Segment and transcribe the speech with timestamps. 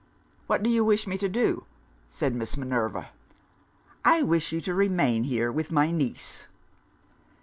[0.47, 1.65] "What do you wish me to do?"
[2.09, 3.11] said Miss Minerva.
[4.03, 6.47] "I wish you to remain here with my niece."